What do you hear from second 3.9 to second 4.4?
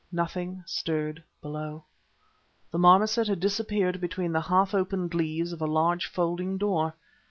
between